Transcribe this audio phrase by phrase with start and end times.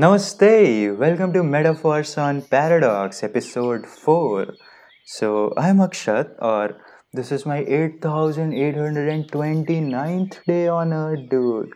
[0.00, 4.54] Namaste, welcome to Metaphors on Paradox, episode 4.
[5.04, 6.80] So, I'm Akshat, or
[7.12, 11.74] this is my 8829th day on earth, dude.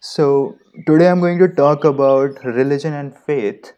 [0.00, 0.56] So,
[0.86, 3.74] today I'm going to talk about religion and faith.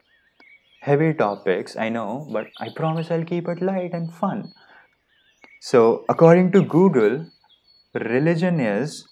[0.83, 4.53] Heavy topics, I know, but I promise I'll keep it light and fun.
[5.61, 7.27] So, according to Google,
[7.95, 9.09] religion is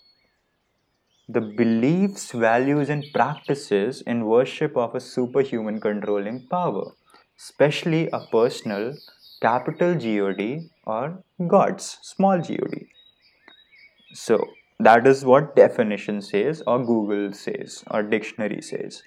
[1.29, 6.93] the beliefs, values, and practices in worship of a superhuman controlling power,
[7.39, 8.95] especially a personal
[9.41, 12.89] capital God or gods, small god.
[14.13, 14.49] So
[14.81, 19.03] that is what definition says, or Google says, or dictionary says.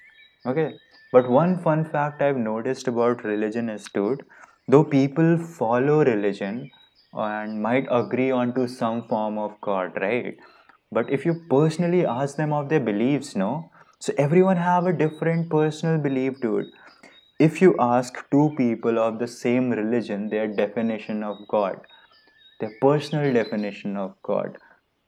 [0.46, 0.74] Okay.
[1.12, 4.24] But one fun fact I've noticed about religion is, dude,
[4.68, 6.70] though people follow religion
[7.14, 10.36] and might agree onto some form of God, right?
[10.92, 13.70] But if you personally ask them of their beliefs no?
[14.00, 16.66] So everyone have a different personal belief dude
[17.38, 21.80] if you ask two people of the same religion their definition of god
[22.60, 24.58] their personal definition of god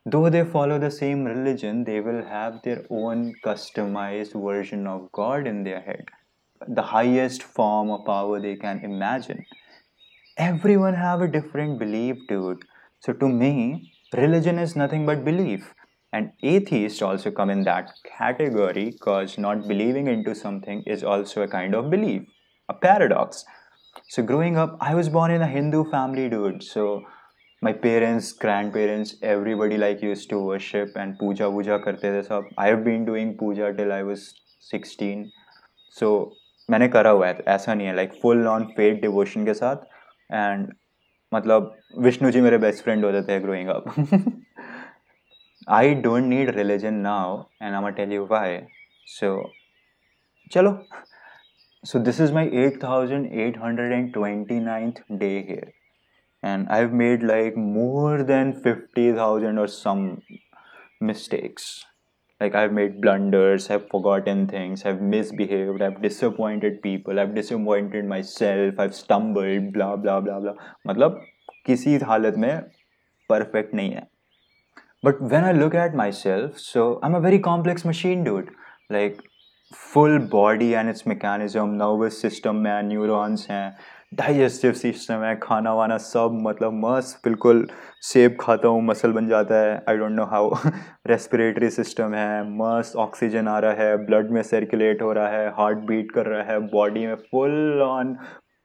[0.06, 5.46] though they follow the same religion they will have their own customized version of god
[5.46, 6.04] in their head.
[6.68, 9.46] The highest form of power they can imagine.
[10.36, 12.64] Everyone have a different belief dude
[13.00, 15.73] so to me religion is nothing but belief
[16.13, 21.47] and atheists also come in that category because not believing into something is also a
[21.47, 22.21] kind of belief
[22.69, 23.43] a paradox
[24.07, 26.85] so growing up i was born in a hindu family dude so
[27.61, 32.67] my parents grandparents everybody like used to worship and puja puja karte the sab i
[32.71, 34.25] have been doing puja till i was
[34.71, 35.29] 16
[35.99, 36.15] so
[36.69, 39.75] मैंने करा हुआ है ऐसा नहीं है like full on faith devotion के साथ
[40.31, 40.73] and
[41.34, 43.84] मतलब विष्णु जी मेरे बेस्ट फ्रेंड होते थे growing up
[45.78, 48.58] I don't need religion now and I tell you why
[49.18, 49.30] so
[50.52, 50.78] चलो
[51.84, 55.72] so this is my 8829th day here
[56.42, 60.22] and i've made like more than 50000 or some
[61.00, 61.86] mistakes
[62.41, 68.79] like i've made blunders i've forgotten things i've misbehaved i've disappointed people i've disappointed myself
[68.79, 70.55] i've stumbled blah blah blah blah
[70.87, 71.21] मतलब
[71.65, 72.61] किसी हालत में
[73.29, 74.07] perfect नहीं है
[75.05, 78.51] but when I look at myself so I am a very complex machine dude
[78.91, 79.21] like
[79.72, 83.76] full body and its mechanism nervous system में neurons हैं
[84.14, 87.66] digestive system है खाना वाना सब मतलब मस्त बिल्कुल
[88.02, 90.50] सेब खाता हूँ मसल बन जाता है I don't know how
[91.06, 95.78] respiratory system है मस्त ऑक्सीजन आ रहा है ब्लड में सर्कुलेट हो रहा है हार्ट
[95.86, 98.14] बीट कर रहा है बॉडी में फुल ऑन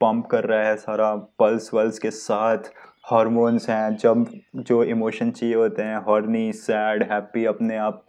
[0.02, 2.72] पंप कर रहा है सारा पल्स वल्स के साथ
[3.12, 4.26] हॉर्मोन्स हैं जब
[4.58, 8.06] जो इमोशन चाहिए होते हैं हॉर्नी सैड हैप्पी अपने आप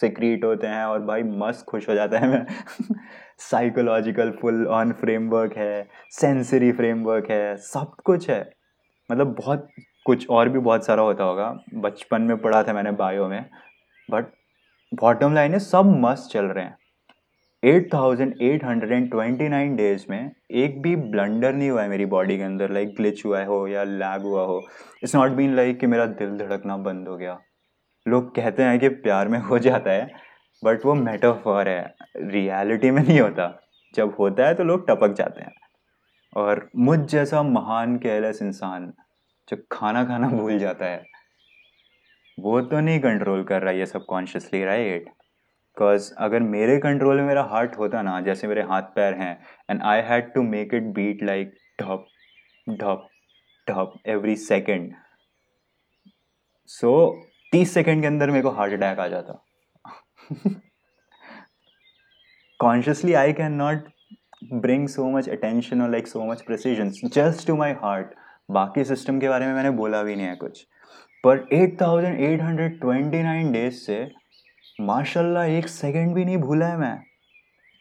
[0.00, 2.46] सिक्रीट होते हैं और भाई मस्त खुश हो जाता है मैं।
[3.38, 8.52] साइकोलॉजिकल फुल ऑन फ्रेमवर्क है सेंसरी फ्रेमवर्क है, सब कुछ है।
[9.12, 9.68] मतलब बहुत
[10.06, 13.46] कुछ और भी बहुत सारा होता होगा। बचपन में पढ़ा था मैंने बायो में
[14.10, 14.24] बट
[14.94, 16.78] बॉटम लाइन है सब मस्त चल रहे हैं।
[17.62, 23.24] 8829 डेज़ में एक भी ब्लंडर नहीं हुआ है मेरी बॉडी के अंदर लाइक ग्लिच
[23.24, 24.62] हुआ हो या लैग हुआ हो।
[25.02, 27.40] इट्स नॉट बीन लाइक कि मेरा दिल धड़कना बंद हो गया।
[28.06, 30.10] लोग कहते हैं कि प्यार में हो जाता है
[30.62, 33.48] बट वो मेटाफॉर है। रियलिटी में नहीं होता।
[33.94, 35.52] जब होता है तो लोग टपक जाते हैं।
[36.36, 38.92] और मुझ जैसा महान केयरलेस इंसान
[39.48, 41.04] जो खाना खाना भूल जाता है,
[42.38, 47.24] वो तो नहीं कंट्रोल कर रहा ये सब कॉन्शियसली राइट बिकॉज़ अगर मेरे कंट्रोल में
[47.24, 49.38] मेरा हार्ट होता ना, जैसे मेरे हाथ पैर हैं
[49.70, 52.06] and I had to make it beat like ढप
[52.70, 53.08] ढप
[53.66, 54.92] ढप एवरी सेकेंड
[56.68, 56.92] सो
[57.56, 59.34] तीस सेकेंड के अंदर मेरे को हार्ट अटैक आ जाता।
[62.60, 63.86] Consciously I can not
[64.54, 68.10] bring so much attention और like so much precision just to my heart
[68.50, 70.62] बाकी सिस्टम के बारे में मैंने बोला भी नहीं है कुछ।
[71.24, 73.98] पर eight thousand eight hundred twenty nine days से,
[74.80, 76.98] माशाल्लाह, एक सेकंड भी नहीं भूला है मैं।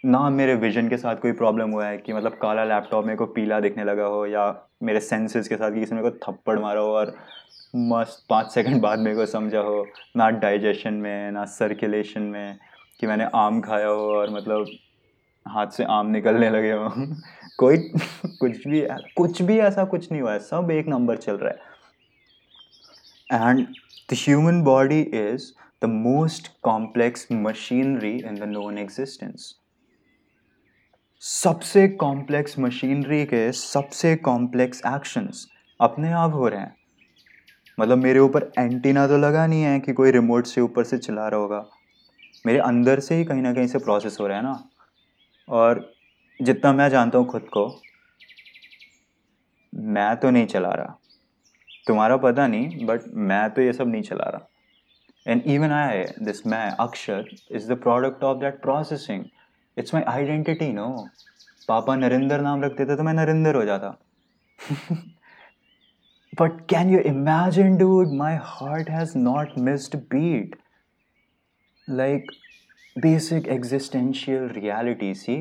[0.04, 3.26] ना मेरे विजन के साथ कोई प्रॉब्लम हुआ है कि मतलब काला लैपटॉप मेरे को
[3.28, 6.96] पीला दिखने लगा हो, या मेरे सेंसेस के साथ किसी मेरे को थप्पड़ मारा हो
[6.96, 7.16] और
[7.76, 9.88] मस्त पाँच सेकंड बाद मेरे को समझा हो,
[10.18, 12.58] ना डाइजेशन में, ना सर्कुलेशन में
[13.00, 14.68] कि मैंने आम खाया हो और मतलब
[15.48, 16.94] हाथ से आम निकलने लगे हो।
[17.58, 17.78] कोई
[18.26, 21.76] कुछ भी कुछ भी ऐसा कुछ नहीं हुआ है, सब एक नंबर चल रहा है।
[23.50, 23.68] And
[24.12, 25.52] the human body is
[25.84, 27.14] the most complex
[27.46, 29.42] machinery in the known existence.
[31.20, 35.48] सबसे कॉम्प्लेक्स मशीनरी के सबसे कॉम्प्लेक्स एक्शंस
[35.82, 36.76] अपने आप हो रहे हैं।
[37.80, 41.28] मतलब मेरे ऊपर एंटीना तो लगा नहीं है कि कोई रिमोट से ऊपर से चला
[41.28, 41.66] रहा होगा।
[42.46, 44.64] मेरे अंदर से ही कहीं ना कहीं से प्रोसेस हो रहा है ना।
[45.48, 45.94] और
[46.40, 47.68] जितना मैं जानता हूँ खुद को,
[49.74, 50.98] मैं तो नहीं चला रहा।
[51.88, 54.48] तुम्हारा पता नहीं बट मैं तो ये सब नहीं चला रहा।
[55.26, 59.26] एंड इवन आई दिस मैं, Akshar is the product of that processing
[59.78, 60.88] it's my identity no
[61.68, 63.98] पापा नरेंद्र नाम रखते थे तो मैं नरेंद्र हो जाता।
[66.40, 70.56] But can you imagine dude my heart has not missed beat
[71.90, 72.32] like
[72.96, 75.36] basic existential reality see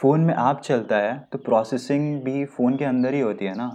[0.00, 3.72] phone में ऐप चलता है तो प्रोसेसिंग भी फ़ोन के अंदर ही होती है ना?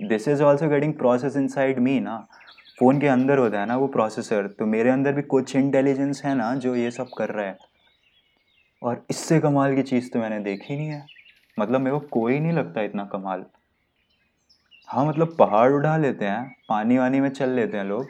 [0.00, 2.18] This is also getting process inside me ना?
[2.78, 6.34] फ़ोन के अंदर होता है ना वो प्रोसेसर तो मेरे अंदर भी कुछ इंटेलिजेंस है
[6.34, 7.56] ना जो ये सब कर रहा है।
[8.82, 11.06] और इससे कमाल की चीज़ तो मैंने देखी नहीं है।
[11.58, 13.44] मतलब मेरे को कोई नहीं लगता इतना कमाल।
[14.92, 18.06] हाँ मतलब पहाड़ उठा लेते हैं, पानी वानी में चल लेते हैं लोग।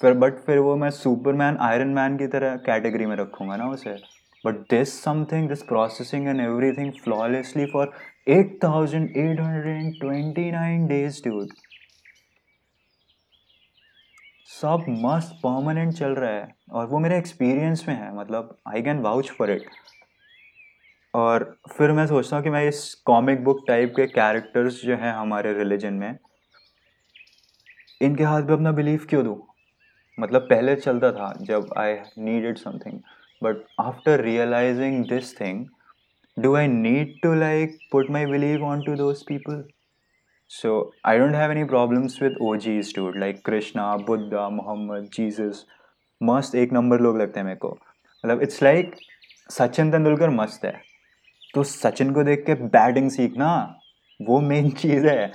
[0.00, 4.20] फिर बट फिर वो मैं सुपरमैन आयरन मैन की तरह कैटेगरी में रखूँगा ना उसे।
[4.46, 7.86] But this something, this processing and everything flawlessly for
[8.28, 11.48] 8829 days, dude.
[14.46, 18.98] सब मस्त परमानेंट चल रहा है। और वो मेरे एक्सपीरियंस में है मतलब I can
[18.98, 19.62] vouch for it
[21.14, 25.12] और फिर मैं सोचता हूँ कि मैं इस कॉमिक बुक टाइप के कैरेक्टर्स जो हैं
[25.12, 26.18] हमारे रिलीजन में,
[28.02, 29.36] इनके हाथ में अपना बिलीव क्यों दूँ?
[30.20, 32.78] मतलब पहले चलता था जब I need needed some
[33.42, 35.66] but after realising this thing
[36.38, 39.64] do I need to like put my believe on to those people
[40.48, 45.64] so I don't have any problems with O G stud like Krishna Buddha Muhammad Jesus
[46.22, 47.70] मस्त एक number लोग लगते हैं मेरे को।
[48.24, 48.94] मतलब it's like
[49.50, 50.89] Sachin Tendulkar मस्त है।
[51.54, 53.78] तो सचिन को देख के बैटिंग सीखना,
[54.22, 55.32] वो मेन चीज़ है।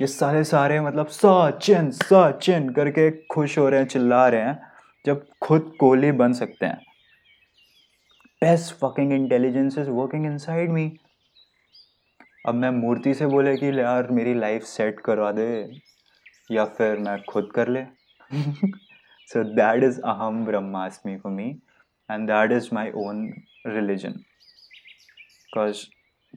[0.00, 4.62] ये सारे सारे मतलब सचिन सचिन करके खुश हो रहे हैं, चिल्ला रहे हैं,
[5.06, 6.78] जब खुद कोहली बन सकते हैं।
[8.42, 10.96] Best fucking intelligence is working inside me
[12.48, 15.80] अब मैं मूर्ति से बोले कि, यार, मेरी लाइफ सेट करवा दे,
[16.50, 17.84] या फिर मैं खुद कर ले।
[19.26, 21.58] सो दैट इज़ अहम ब्रह्मास्मि for me
[22.10, 23.34] and that is my own
[23.66, 24.14] religion
[25.54, 25.84] because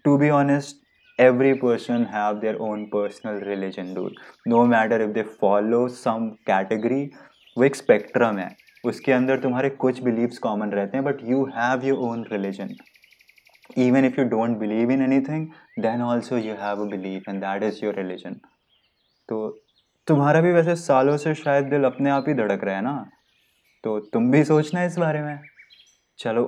[0.03, 0.85] to be honest
[1.19, 4.17] every person have their own personal religion, dude.
[4.53, 7.03] No matter if they follow some category,
[7.57, 8.49] वो एक स्पेक्ट्रम है।
[8.83, 12.75] उसके अंदर तुम्हारे कुछ beliefs common रहते हैं but you have your own religion
[13.77, 15.47] even if you don't believe in anything
[15.79, 18.33] then also you have a believe and that is your religion
[19.29, 19.39] तो
[20.07, 23.09] तुम्हारा भी वैसे सालों से शायद दिल अपने आप ही धड़क रहा है ना?
[23.83, 25.39] तो तुम भी सोचना इस बारे में।
[26.19, 26.43] चलो,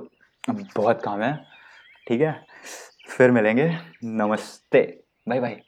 [0.48, 1.34] अब बहुत काम है,
[2.08, 2.49] ठीक है?
[3.08, 5.60] फिर मिलेंगे। नमस्ते। Bye bye.